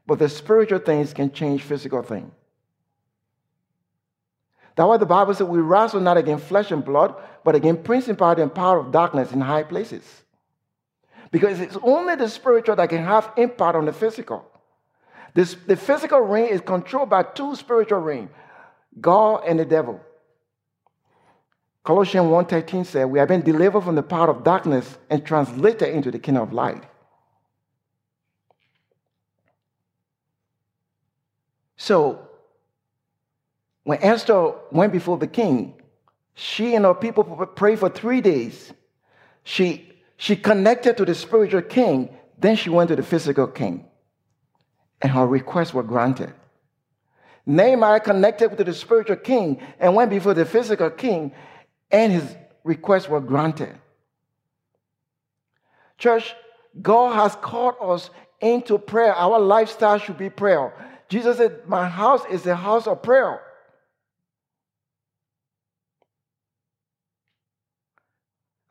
[0.07, 2.31] but the spiritual things can change physical thing.
[4.77, 8.43] That's why the Bible says we wrestle not against flesh and blood, but against principality
[8.43, 10.05] and power of darkness in high places.
[11.31, 14.49] Because it's only the spiritual that can have impact on the physical.
[15.35, 18.31] This, the physical realm is controlled by two spiritual realms,
[19.01, 20.01] God and the devil.
[21.85, 26.11] Colossians 1.13 said, We have been delivered from the power of darkness and translated into
[26.11, 26.85] the kingdom of light.
[31.77, 32.29] So,
[33.85, 35.75] when Esther went before the king,
[36.35, 38.73] she and her people prayed for three days.
[39.45, 43.89] She, she connected to the spiritual king, then she went to the physical king
[45.01, 46.33] and her requests were granted.
[47.47, 51.33] Nehemiah connected to the spiritual king and went before the physical king,
[51.91, 53.75] and his requests were granted.
[55.97, 56.35] Church,
[56.81, 59.15] God has called us into prayer.
[59.15, 60.73] Our lifestyle should be prayer.
[61.09, 63.41] Jesus said, My house is a house of prayer.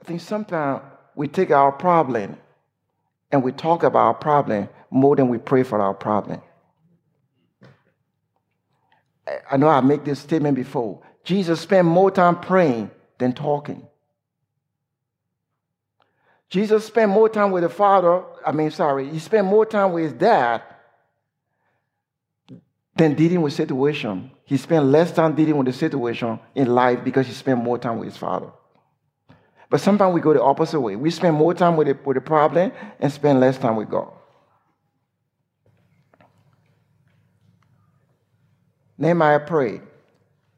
[0.02, 0.84] I think sometimes
[1.16, 2.38] we take our problem
[3.32, 6.42] and we talk about our problem more than we pray for our problem.
[9.52, 11.02] I know I make this statement before.
[11.24, 13.86] Jesus spent more time praying than talking.
[16.50, 20.06] Jesus spent more time with the Father, I mean, sorry, he spent more time with
[20.06, 20.62] his dad
[22.96, 24.32] than dealing with situation.
[24.46, 28.00] He spent less time dealing with the situation in life because he spent more time
[28.00, 28.50] with his Father.
[29.70, 30.96] But sometimes we go the opposite way.
[30.96, 34.12] We spend more time with the, with the problem and spend less time with God.
[38.98, 39.82] Nehemiah prayed.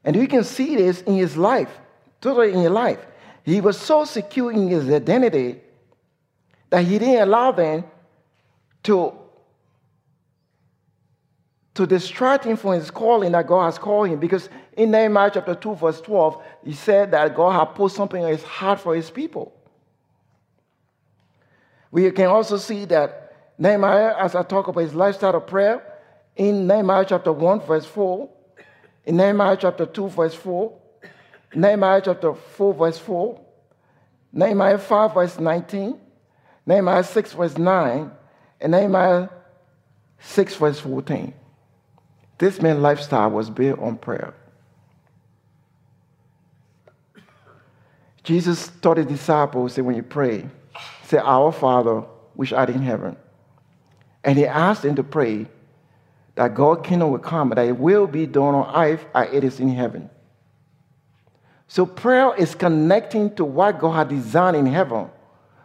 [0.04, 1.70] And you can see this in his life,
[2.20, 3.00] totally in his life.
[3.44, 5.60] He was so secure in his identity
[6.70, 7.84] that he didn't allow them
[8.84, 9.12] to,
[11.74, 14.20] to distract him from his calling that God has called him.
[14.20, 14.48] Because
[14.80, 18.42] in Nehemiah chapter 2, verse 12, he said that God had put something in his
[18.42, 19.52] heart for his people.
[21.90, 25.82] We can also see that Nehemiah, as I talk about his lifestyle of prayer,
[26.34, 28.26] in Nehemiah chapter 1, verse 4,
[29.04, 30.72] in Nehemiah chapter 2, verse 4,
[31.54, 33.38] Nehemiah chapter 4, verse 4,
[34.32, 36.00] Nehemiah 5, verse 19,
[36.64, 38.10] Nehemiah 6, verse 9,
[38.62, 39.28] and Nehemiah
[40.20, 41.34] 6, verse 14.
[42.38, 44.32] This man's lifestyle was built on prayer.
[48.30, 50.48] Jesus taught his disciples that when you pray,
[51.02, 52.02] say, Our Father,
[52.34, 53.16] which art in heaven.
[54.22, 55.48] And he asked them to pray
[56.36, 59.58] that God's kingdom will come, that it will be done on earth as it is
[59.58, 60.08] in heaven.
[61.66, 65.10] So prayer is connecting to what God had designed in heaven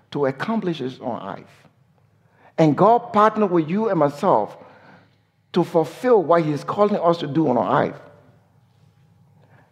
[0.10, 1.70] to accomplish it on earth.
[2.58, 4.58] And God partnered with you and myself
[5.54, 8.02] to fulfill what He is calling us to do on earth.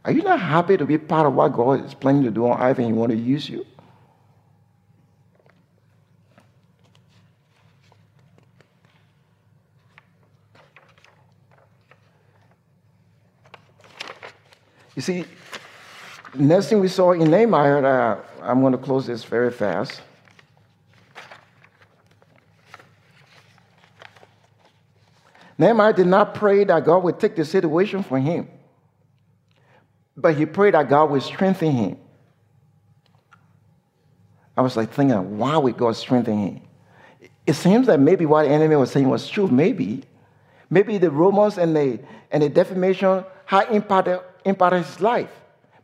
[0.06, 2.62] Are you not happy to be part of what God is planning to do on
[2.62, 3.66] earth and He want to use you?
[14.96, 15.26] You see,
[16.36, 20.02] next thing we saw in Nehemiah, uh, I'm going to close this very fast.
[25.58, 28.50] Nehemiah did not pray that God would take the situation from him,
[30.15, 31.97] but he prayed that God would strengthen him.
[34.56, 36.62] I was like thinking, why would God strengthen him?
[37.45, 39.47] It seems that maybe what the enemy was saying was true.
[39.47, 40.04] Maybe.
[40.69, 41.99] Maybe the rumors and the,
[42.32, 45.30] and the defamation had impacted, impacted his life.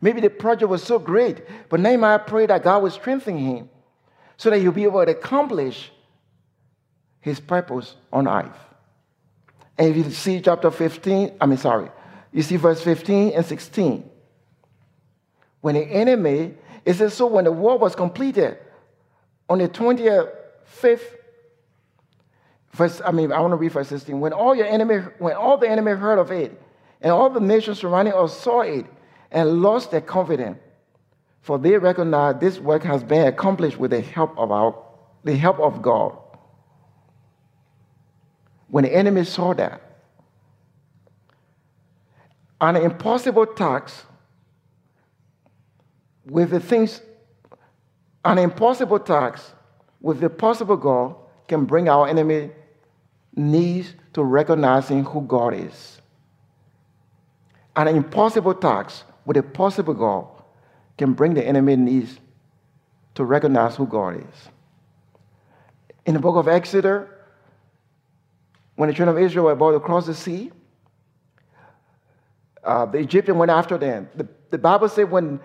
[0.00, 3.68] Maybe the project was so great, but Nehemiah prayed that God would strengthen him
[4.36, 5.92] so that he'll be able to accomplish
[7.20, 8.56] his purpose on earth.
[9.76, 11.90] And if you see chapter 15, I mean, sorry,
[12.32, 14.09] you see verse 15 and 16.
[15.60, 18.58] When the enemy, it says, so when the war was completed
[19.48, 21.02] on the 25th,
[22.72, 24.18] verse, I mean, I want to read verse 16.
[24.20, 26.60] When all your enemy, when all the enemy heard of it,
[27.02, 28.86] and all the nations surrounding us saw it,
[29.30, 30.58] and lost their confidence,
[31.42, 34.76] for they recognized this work has been accomplished with the help of our,
[35.24, 36.16] the help of God.
[38.68, 39.80] When the enemy saw that,
[42.60, 44.04] an impossible task
[46.30, 47.00] with the things,
[48.24, 49.52] an impossible task
[50.00, 52.50] with the possible goal can bring our enemy
[53.34, 56.00] needs to recognizing who God is.
[57.74, 60.44] An impossible task with a possible goal
[60.96, 62.20] can bring the enemy needs
[63.16, 64.48] to recognize who God is.
[66.06, 67.08] In the book of Exodus,
[68.76, 70.52] when the children of Israel were about to cross the sea,
[72.62, 74.08] uh, the Egyptian went after them.
[74.14, 75.40] The, the Bible said when,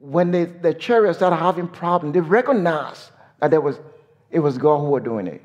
[0.00, 3.78] when they, the chariots started having problems, they recognized that there was,
[4.30, 5.42] it was God who was doing it.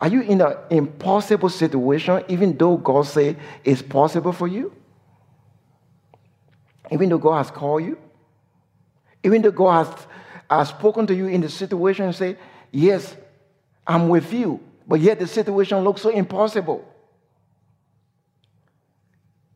[0.00, 4.72] Are you in an impossible situation, even though God said it's possible for you?
[6.90, 7.98] Even though God has called you?
[9.24, 10.06] Even though God has,
[10.50, 12.36] has spoken to you in the situation and say,
[12.70, 13.16] Yes,
[13.86, 16.86] I'm with you, but yet the situation looks so impossible.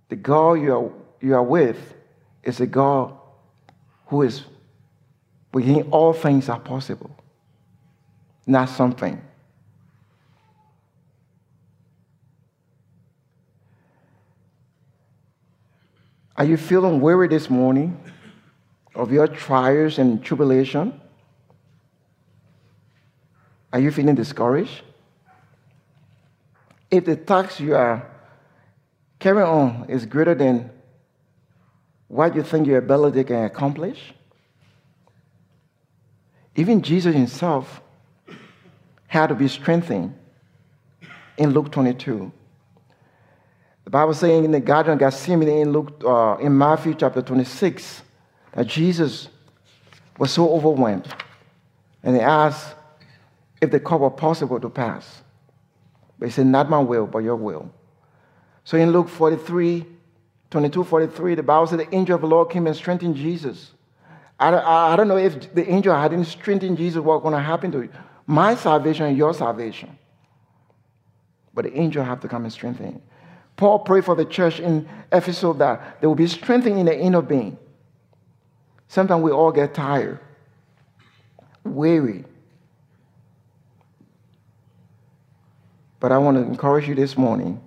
[0.09, 1.95] The God you are, you are with
[2.43, 3.15] is a God
[4.07, 4.43] who is
[5.53, 7.17] within all things are possible,
[8.47, 9.21] not something.
[16.37, 18.03] Are you feeling weary this morning
[18.97, 21.01] of your trials and tribulation?
[23.73, 24.83] Are you feeling discouraged?
[26.91, 28.11] If the task you are
[29.21, 30.72] carrying on is greater than
[32.13, 34.13] what you think your ability can accomplish,
[36.55, 37.81] even Jesus himself
[39.07, 40.15] had to be strengthened
[41.39, 42.31] in Luke 22.
[43.85, 48.03] The Bible saying in the Garden of Gethsemane in Luke, uh, in Matthew chapter 26,
[48.53, 49.29] that Jesus
[50.19, 51.09] was so overwhelmed,
[52.03, 52.75] and he asked
[53.63, 55.23] if the cup were possible to pass.
[56.19, 57.71] But he said, "Not my will, but your will."
[58.65, 59.87] So in Luke 43,
[60.53, 63.73] 22, 43, the Bible said the angel of the Lord came and strengthened Jesus.
[64.39, 67.83] I, I, don't know if the angel hadn't strengthened Jesus, what's going to happen to
[67.83, 67.89] you?
[68.27, 69.97] My salvation and your salvation.
[71.55, 73.01] But the angel have to come and strengthen.
[73.57, 77.23] Paul prayed for the church in Ephesus that they will be strengthened in the inner
[77.23, 77.57] being.
[78.89, 80.21] Sometimes we all get tired,
[81.65, 82.25] weary.
[85.99, 87.63] But I want to encourage you this morning.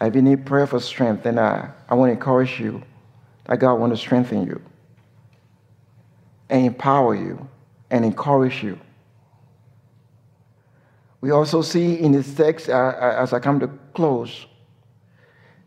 [0.00, 2.82] If you need prayer for strength, then I, I want to encourage you
[3.46, 4.60] that God wants to strengthen you
[6.48, 7.48] and empower you
[7.90, 8.78] and encourage you
[11.20, 14.46] we also see in this text, uh, uh, as I come to close,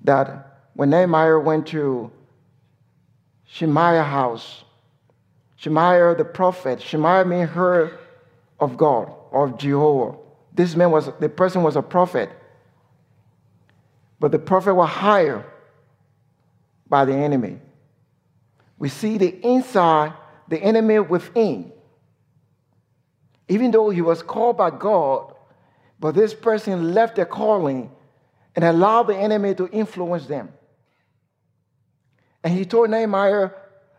[0.03, 2.11] that when Nehemiah went to
[3.45, 4.63] Shemaiah's house,
[5.57, 7.99] Shemaiah the prophet, Shemaiah mean heard
[8.59, 10.17] of God, of Jehovah.
[10.53, 12.29] This man was, the person was a prophet.
[14.21, 15.43] But the prophet was hired
[16.87, 17.57] by the enemy.
[18.77, 20.13] We see the inside,
[20.47, 21.71] the enemy within.
[23.49, 25.33] Even though he was called by God,
[25.99, 27.89] but this person left their calling
[28.55, 30.53] and allowed the enemy to influence them.
[32.43, 33.49] And he told Nehemiah,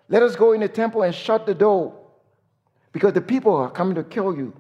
[0.09, 1.99] Let us go in the temple and shut the door
[2.93, 4.55] because the people are coming to kill you.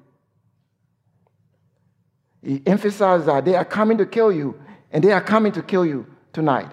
[2.42, 4.58] He emphasized that they are coming to kill you
[4.92, 6.70] and they are coming to kill you tonight.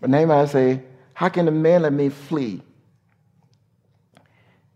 [0.00, 2.62] But Nehemiah said, How can the man let me flee?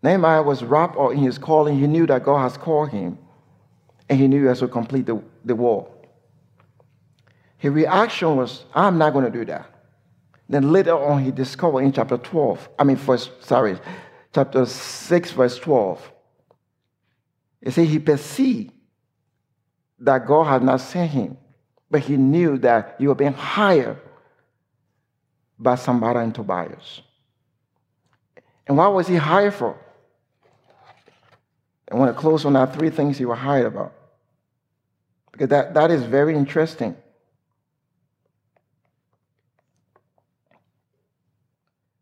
[0.03, 1.79] Nehemiah was wrapped in his calling.
[1.79, 3.19] He knew that God has called him
[4.09, 5.95] and he knew he has to complete the, the wall.
[7.59, 9.67] His reaction was, I'm not going to do that.
[10.49, 13.79] Then later on, he discovered in chapter 12, I mean, first, sorry,
[14.35, 16.13] chapter 6, verse 12,
[17.63, 18.73] he said he perceived
[20.01, 21.37] that God had not sent him,
[21.91, 23.99] but he knew that he was being hired
[25.59, 26.77] by Sanballat and Tobiah.
[28.67, 29.77] And what was he hired for?
[31.91, 33.93] I want to close on that three things he was hired about.
[35.33, 36.97] Because that, that is very interesting.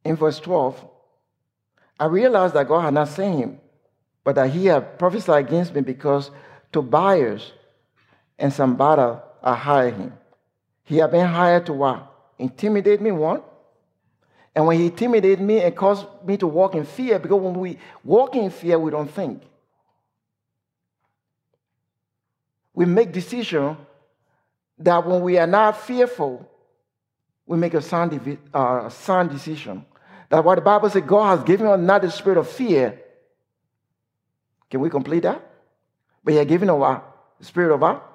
[0.05, 0.84] In verse 12,
[1.99, 3.61] I realized that God had not sent him,
[4.22, 6.30] but that he had prophesied against me because
[6.72, 7.38] Tobiah
[8.39, 10.12] and Sanballat are hiring him.
[10.84, 12.11] He had been hired to what?
[12.39, 13.43] Intimidate me, one.
[14.55, 17.78] And when he intimidated me and caused me to walk in fear, because when we
[18.03, 19.43] walk in fear, we don't think.
[22.74, 23.76] We make decisions
[24.78, 26.49] that when we are not fearful,
[27.47, 29.84] we make a sound, uh, sound decision.
[30.28, 33.01] That's why the Bible says God has given us not the spirit of fear.
[34.70, 35.45] Can we complete that?
[36.22, 37.03] But He has given us?
[37.39, 38.07] The spirit of what?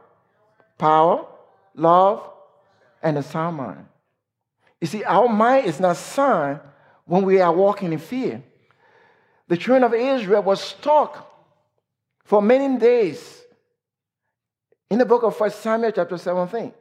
[0.77, 1.25] Power,
[1.75, 2.29] love,
[3.01, 3.85] and a sound mind.
[4.81, 6.59] You see, our mind is not sound
[7.05, 8.43] when we are walking in fear.
[9.47, 11.29] The children of Israel was stuck
[12.25, 13.41] for many days
[14.89, 16.73] in the book of 1 Samuel, chapter 17.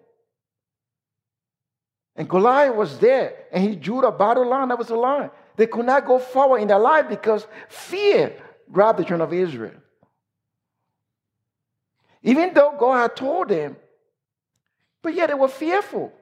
[2.16, 4.68] And Goliath was there, and he drew the battle line.
[4.68, 5.30] That was the line.
[5.56, 8.34] They could not go forward in their life because fear
[8.70, 9.74] grabbed the children of Israel.
[12.22, 13.76] Even though God had told them,
[15.02, 16.12] but yet they were fearful.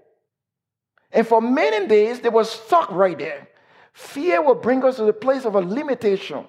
[1.13, 3.49] And for many days, they were stuck right there.
[3.93, 6.49] Fear will bring us to the place of a limitation.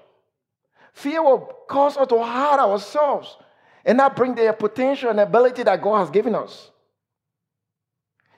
[0.93, 3.37] Fear will cause us to hide ourselves
[3.83, 6.69] and not bring the potential and ability that God has given us.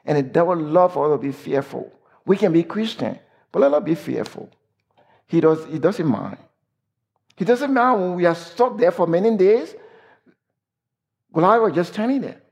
[0.05, 1.91] And the devil loves us to be fearful.
[2.25, 3.19] We can be Christian,
[3.51, 4.49] but let us be fearful.
[5.27, 6.37] He, does, he doesn't mind.
[7.35, 9.75] He doesn't mind when we are stuck there for many days.
[11.33, 12.42] Goliath was just standing there.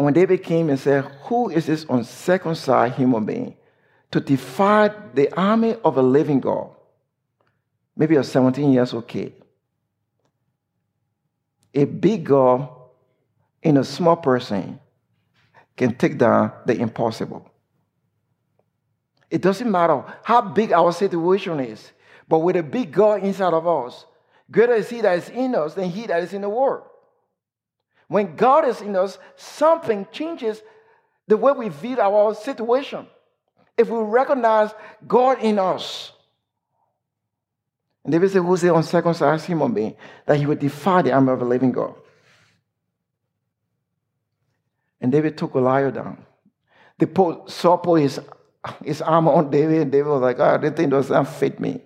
[0.00, 3.54] And when David came and said, Who is this uncircumcised human being
[4.12, 6.70] to defy the army of a living God?
[7.94, 9.34] Maybe a 17 years old kid.
[11.74, 12.70] A big God
[13.62, 14.80] in a small person
[15.76, 17.50] can take down the impossible.
[19.28, 21.92] It doesn't matter how big our situation is,
[22.26, 24.06] but with a big God inside of us,
[24.50, 26.89] greater is He that is in us than He that is in the world.
[28.10, 30.60] When God is in us, something changes
[31.28, 33.06] the way we view our situation.
[33.78, 34.70] If we recognize
[35.06, 36.10] God in us,
[38.02, 39.94] and David said, Who's the uncircumcised human being
[40.26, 41.94] that he would defy the armor of a living God?
[45.00, 46.26] And David took Goliath down.
[46.98, 48.18] They put, Saul put his,
[48.84, 51.80] his armor on David, and David was like, Oh, this thing doesn't fit me.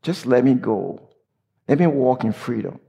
[0.00, 1.10] Just let me go.
[1.68, 2.80] Let me walk in freedom.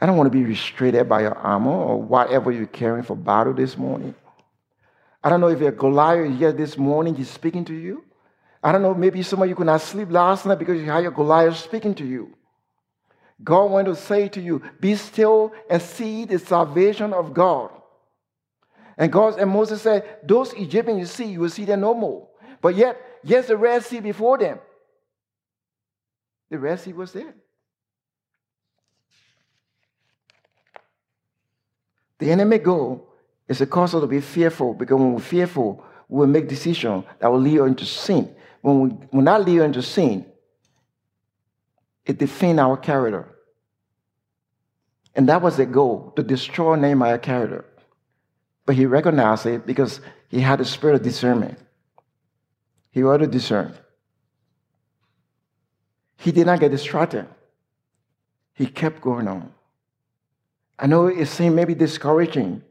[0.00, 3.52] I don't want to be restricted by your armor or whatever you're carrying for battle
[3.52, 4.14] this morning.
[5.22, 8.04] I don't know if you're Goliath here this morning, he's speaking to you.
[8.62, 11.02] I don't know, maybe some of you could not sleep last night because you had
[11.02, 12.34] your Goliath speaking to you.
[13.42, 17.70] God wanted to say to you, be still and see the salvation of God.
[18.98, 22.28] And God and Moses said, Those Egyptians you see, you will see them no more.
[22.60, 24.58] But yet, yes, the Red Sea before them.
[26.50, 27.34] The Red Sea was there.
[32.20, 33.08] The enemy goal
[33.48, 37.04] is to cause us to be fearful because when we're fearful, we will make decisions
[37.18, 38.34] that will lead us into sin.
[38.60, 40.26] When we will not lead us into sin,
[42.04, 43.26] it defines our character.
[45.14, 47.64] And that was the goal, to destroy Nehemiah's character.
[48.66, 51.58] But he recognized it because he had a spirit of discernment.
[52.90, 53.74] He ought to discern.
[56.18, 57.26] He did not get distracted.
[58.54, 59.52] He kept going on.
[60.80, 62.62] I know it seemed maybe discouraging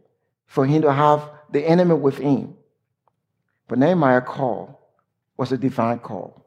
[0.47, 2.55] for him to have the enemy within.
[3.67, 4.81] But Nehemiah's call
[5.37, 6.43] was a divine call.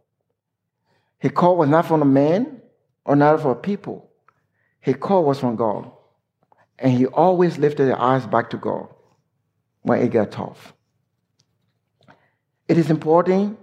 [1.20, 2.60] His call was not from a man
[3.04, 4.10] or not from a people.
[4.80, 5.88] His call was from God.
[6.80, 8.88] And he always lifted his eyes back to God
[9.82, 10.74] when it got tough.
[12.66, 13.56] It is important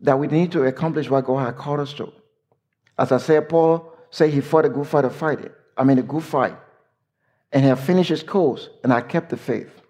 [0.00, 2.12] that we need to accomplish what God has called us to.
[2.96, 5.52] As I said, Paul say he fought a good fight to fight it.
[5.76, 6.56] I mean, a good fight.
[7.50, 9.82] And he finished his course, and I kept the faith.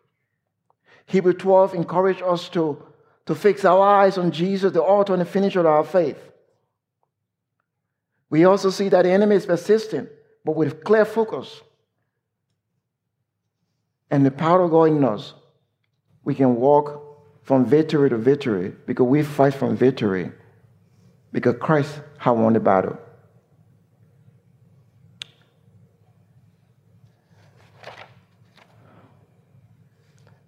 [1.04, 2.82] Hebrew 12 encouraged us to,
[3.26, 6.16] to fix our eyes on Jesus, the author and the finisher of our faith.
[8.30, 10.08] We also see that the enemy is persistent,
[10.42, 11.60] but with clear focus.
[14.10, 15.34] And the power of God in us,
[16.24, 20.32] we can walk from victory to victory because we fight from victory
[21.30, 22.98] because Christ has won the battle.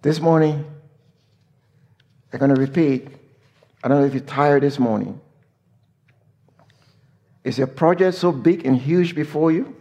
[0.07, 0.65] This morning,
[2.33, 3.09] I'm going to repeat.
[3.83, 5.21] I don't know if you're tired this morning.
[7.43, 9.75] Is your project so big and huge before you?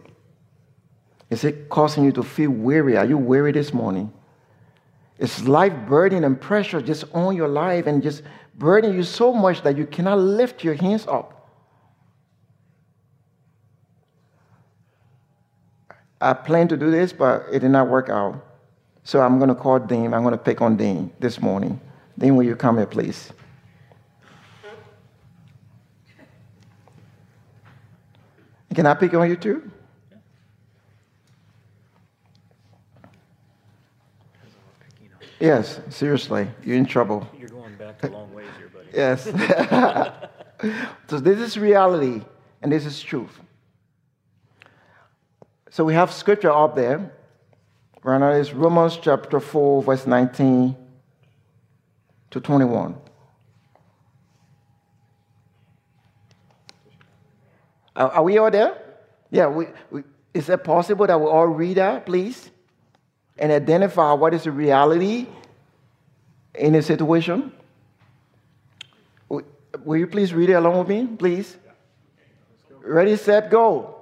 [1.30, 2.96] Is it causing you to feel weary?
[2.96, 4.12] Are you weary this morning?
[5.20, 8.24] Is life burden and pressure just on your life and just
[8.56, 11.48] burden you so much that you cannot lift your hands up?
[16.20, 18.45] I planned to do this, but it did not work out.
[19.06, 20.12] So I'm going to call Dean.
[20.12, 21.80] I'm going to pick on Dean this morning.
[22.18, 23.32] Dean, will you come here, please?
[28.74, 29.70] Can I pick on you too?
[35.38, 37.28] Yes, seriously, you're in trouble.
[37.38, 38.88] You're going back a long ways here, buddy.
[38.92, 39.22] Yes.
[41.08, 42.22] so this is reality,
[42.60, 43.38] and this is truth.
[45.70, 47.12] So we have scripture up there.
[48.02, 50.76] Right now it's Romans chapter 4, verse 19
[52.30, 52.96] to 21.
[57.96, 58.76] Are, are we all there?
[59.30, 60.02] Yeah, we, we,
[60.34, 62.50] is it possible that we all read that, please?
[63.38, 65.26] And identify what is the reality
[66.54, 67.52] in a situation?
[69.84, 71.56] Will you please read it along with me, please?
[72.80, 73.94] Ready, set, go.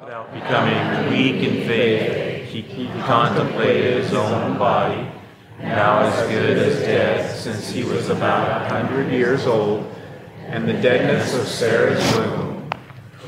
[0.00, 2.25] Without becoming weak in faith,
[2.62, 5.06] he, he contemplated his own body,
[5.60, 9.92] now as good as dead, since he was about a hundred years old,
[10.46, 12.70] and the deadness of Sarah's womb.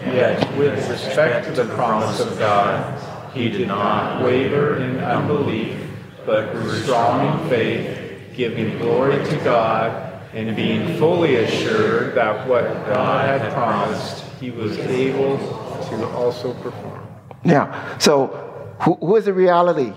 [0.07, 2.99] Yet, with respect to the promise of God,
[3.35, 5.79] he did not waver in unbelief,
[6.25, 12.65] but grew strong in faith, giving glory to God, and being fully assured that what
[12.87, 17.07] God had promised, he was able to also perform.
[17.45, 18.48] Now, so
[18.81, 19.93] who, who is the reality?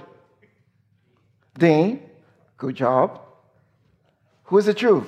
[1.57, 2.01] Dean,
[2.57, 3.21] good job.
[4.45, 5.07] Who is the truth?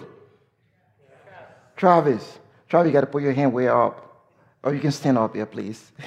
[1.76, 2.40] Travis.
[2.70, 4.00] Travis, you got to put your hand way up.
[4.64, 5.92] Or you can stand up here, please.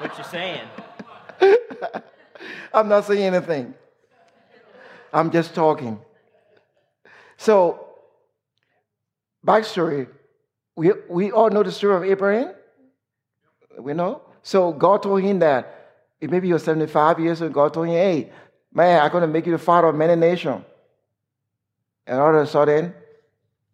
[0.00, 0.66] What you saying?
[2.72, 3.74] I'm not saying anything.
[5.12, 6.00] I'm just talking.
[7.36, 7.86] So,
[9.46, 10.08] backstory.
[10.74, 12.54] We, we all know the story of Abraham.
[13.78, 14.22] We know.
[14.42, 17.52] So God told him that maybe you're 75 years old.
[17.52, 18.30] God told him, hey,
[18.72, 20.64] man, I'm going to make you the father of many nations.
[22.06, 22.94] And all of a sudden,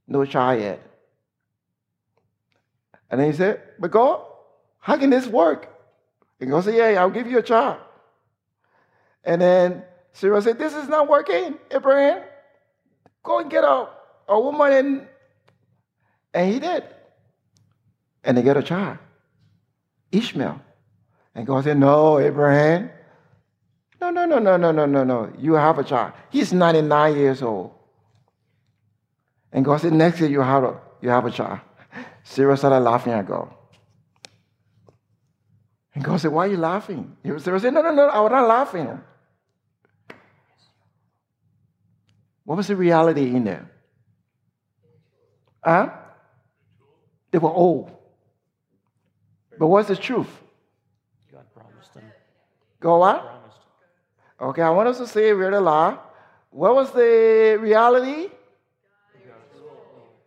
[0.07, 0.83] no child yet.
[3.11, 4.23] And then he said, but God,
[4.79, 5.73] how can this work?
[6.41, 7.81] And God said, yeah, I'll give you a child.
[9.25, 12.23] And then Sarah said, this is not working, Abraham.
[13.23, 13.89] Go and get a,
[14.29, 15.09] a woman and
[16.37, 16.85] and he did.
[18.23, 18.99] And they get a child,
[20.13, 20.61] Ishmael.
[21.35, 22.91] And God said, No, Abraham.
[24.01, 25.33] No, no, no, no, no, no, no, no.
[25.39, 26.13] You have a child.
[26.31, 27.73] He's 99 years old.
[29.53, 31.61] And God said, Next year you have a, you have a child.
[32.25, 33.53] Sarah started laughing at God.
[35.95, 37.17] And God said, Why are you laughing?
[37.39, 39.01] Sarah said, No, no, no, I was not laughing.
[42.45, 43.71] What was the reality in there?
[45.65, 45.91] Huh?
[47.33, 47.96] They were old.
[49.59, 50.29] But what's the truth?
[51.33, 52.05] God promised them.
[52.81, 53.23] Go what?
[53.23, 53.59] Promised.
[54.41, 55.99] Okay, I want us to say really loud.
[56.51, 58.29] What was the reality?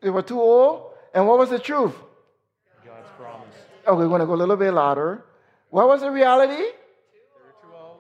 [0.02, 0.94] They were too old.
[1.14, 1.96] And what was the truth?
[2.86, 3.56] God's promise.
[3.86, 5.26] Okay, we're going to go a little bit louder.
[5.70, 6.56] What was the reality?
[6.56, 8.00] Too old.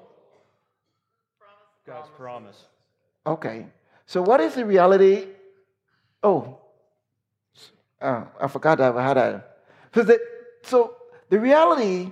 [1.85, 2.65] God's promise.
[3.25, 3.65] Okay.
[4.05, 5.27] So what is the reality?
[6.23, 6.57] Oh,
[8.01, 9.17] uh, I forgot that I had
[9.93, 10.19] that.
[10.63, 10.95] So
[11.29, 12.11] the, reality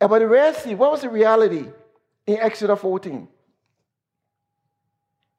[0.00, 1.66] about the Red Sea, what was the reality
[2.26, 3.28] in Exodus 14?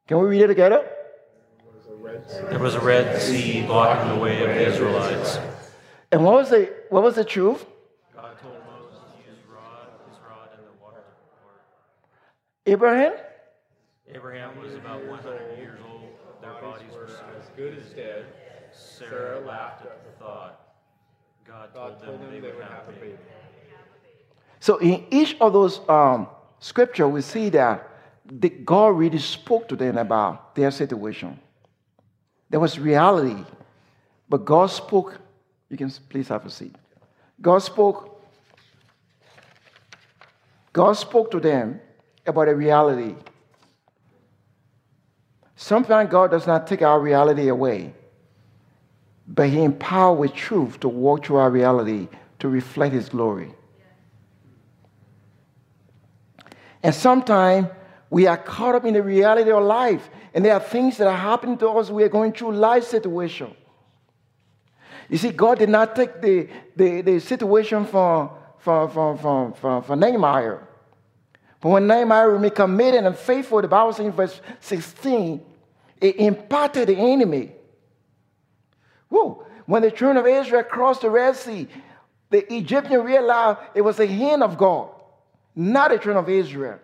[0.08, 0.88] Can we read it together?
[2.50, 5.40] There was a Red Sea blocking the way of the Israelites.
[6.12, 7.66] And what was the what was the truth?
[8.16, 11.62] God told Moses to use rod, his rod, and the water to part.
[12.66, 13.14] Abraham?
[14.12, 16.10] Abraham was about 100 years old.
[16.42, 18.26] Their bodies were as good as dead.
[18.74, 20.69] Sarah laughed at the thought.
[21.50, 23.18] God told them they would have a baby.
[24.60, 26.28] So in each of those um,
[26.60, 27.88] scripture, we see that
[28.26, 31.40] the, God really spoke to them about their situation.
[32.50, 33.44] There was reality,
[34.28, 35.20] but God spoke.
[35.70, 36.76] You can please have a seat.
[37.42, 38.22] God spoke.
[40.74, 41.80] God spoke to them
[42.26, 43.16] about a reality.
[45.56, 47.94] Sometimes God does not take our reality away,
[49.30, 52.10] but He empowers with truth to walk through our reality
[52.40, 53.54] to reflect His glory.
[56.84, 57.68] And sometimes
[58.10, 61.18] We are caught up in the reality of life, and there are things that are
[61.18, 61.92] happening to us.
[61.92, 63.54] We are going through life situation.
[65.10, 69.82] You see, God did not take the, the, the situation for, for, for, for, for,
[69.84, 70.58] for Nehemiah.
[71.62, 75.42] But when Nehemiah remained committed and faithful, the Bible says in verse 16,
[76.02, 77.52] it impacted the enemy.
[79.10, 79.46] Whoa.
[79.66, 81.68] When the children of Israel crossed the Red Sea,
[82.30, 84.90] the Egyptian realized it was a hand of God,
[85.56, 86.80] not the children of Israel.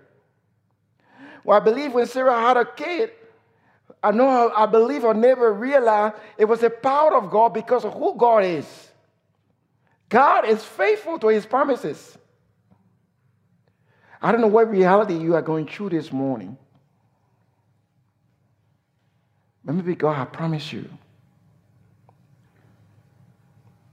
[1.43, 3.11] Well, I believe when Sarah had a kid,
[4.01, 7.93] I know I believe I never realized it was the power of God because of
[7.93, 8.65] who God is.
[10.09, 12.17] God is faithful to his promises.
[14.21, 16.57] I don't know what reality you are going through this morning.
[19.63, 20.89] Maybe God has promised you.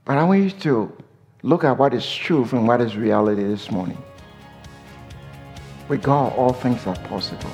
[0.05, 0.97] But I want you to
[1.43, 3.97] look at what is truth and what is reality this morning.
[5.87, 7.49] With God, all things are possible.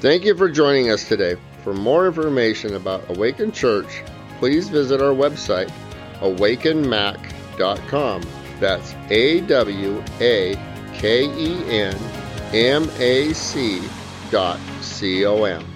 [0.00, 1.36] Thank you for joining us today.
[1.62, 4.02] For more information about Awaken Church,
[4.38, 5.72] please visit our website,
[6.20, 8.22] awakenmac.com.
[8.60, 10.54] That's A W A
[10.92, 11.96] K E N
[12.52, 13.80] M A C
[14.30, 15.73] dot C O M.